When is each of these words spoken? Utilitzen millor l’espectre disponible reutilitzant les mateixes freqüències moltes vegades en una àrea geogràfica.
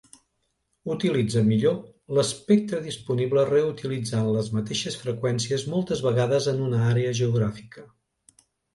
Utilitzen 0.93 1.45
millor 1.49 1.75
l’espectre 2.19 2.81
disponible 2.87 3.45
reutilitzant 3.51 4.33
les 4.39 4.51
mateixes 4.57 5.01
freqüències 5.05 5.69
moltes 5.77 6.05
vegades 6.11 6.53
en 6.57 6.67
una 6.73 6.85
àrea 6.91 7.17
geogràfica. 7.25 7.91